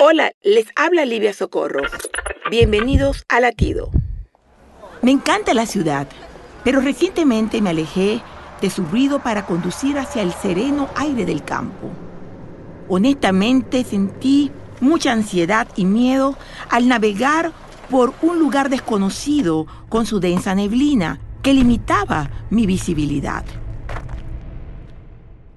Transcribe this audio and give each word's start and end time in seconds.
Hola, 0.00 0.30
les 0.44 0.66
habla 0.76 1.04
Livia 1.04 1.32
Socorro. 1.32 1.82
Bienvenidos 2.52 3.24
a 3.28 3.40
Latido. 3.40 3.90
Me 5.02 5.10
encanta 5.10 5.54
la 5.54 5.66
ciudad, 5.66 6.06
pero 6.62 6.80
recientemente 6.80 7.60
me 7.60 7.70
alejé 7.70 8.22
de 8.60 8.70
su 8.70 8.84
ruido 8.84 9.18
para 9.24 9.44
conducir 9.44 9.98
hacia 9.98 10.22
el 10.22 10.32
sereno 10.32 10.88
aire 10.94 11.24
del 11.24 11.42
campo. 11.42 11.90
Honestamente 12.88 13.82
sentí 13.82 14.52
mucha 14.80 15.10
ansiedad 15.10 15.66
y 15.74 15.84
miedo 15.84 16.36
al 16.70 16.86
navegar 16.86 17.50
por 17.90 18.14
un 18.22 18.38
lugar 18.38 18.70
desconocido 18.70 19.66
con 19.88 20.06
su 20.06 20.20
densa 20.20 20.54
neblina 20.54 21.18
que 21.42 21.54
limitaba 21.54 22.30
mi 22.50 22.66
visibilidad. 22.66 23.44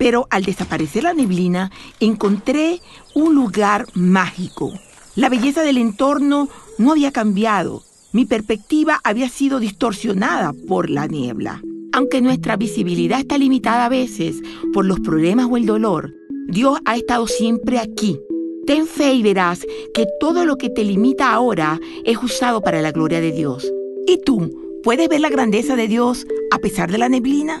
Pero 0.00 0.26
al 0.30 0.44
desaparecer 0.44 1.02
la 1.02 1.12
neblina, 1.12 1.70
encontré 2.00 2.80
un 3.12 3.34
lugar 3.34 3.84
mágico. 3.92 4.72
La 5.14 5.28
belleza 5.28 5.62
del 5.62 5.76
entorno 5.76 6.48
no 6.78 6.92
había 6.92 7.12
cambiado. 7.12 7.82
Mi 8.12 8.24
perspectiva 8.24 8.98
había 9.04 9.28
sido 9.28 9.60
distorsionada 9.60 10.54
por 10.66 10.88
la 10.88 11.06
niebla. 11.06 11.60
Aunque 11.92 12.22
nuestra 12.22 12.56
visibilidad 12.56 13.20
está 13.20 13.36
limitada 13.36 13.84
a 13.84 13.90
veces 13.90 14.40
por 14.72 14.86
los 14.86 15.00
problemas 15.00 15.48
o 15.50 15.58
el 15.58 15.66
dolor, 15.66 16.14
Dios 16.48 16.78
ha 16.86 16.96
estado 16.96 17.26
siempre 17.26 17.78
aquí. 17.78 18.18
Ten 18.66 18.86
fe 18.86 19.12
y 19.12 19.22
verás 19.22 19.66
que 19.92 20.06
todo 20.18 20.46
lo 20.46 20.56
que 20.56 20.70
te 20.70 20.82
limita 20.82 21.30
ahora 21.30 21.78
es 22.06 22.16
usado 22.22 22.62
para 22.62 22.80
la 22.80 22.92
gloria 22.92 23.20
de 23.20 23.32
Dios. 23.32 23.70
¿Y 24.06 24.18
tú 24.24 24.80
puedes 24.82 25.10
ver 25.10 25.20
la 25.20 25.28
grandeza 25.28 25.76
de 25.76 25.88
Dios 25.88 26.26
a 26.52 26.58
pesar 26.58 26.90
de 26.90 26.96
la 26.96 27.10
neblina? 27.10 27.60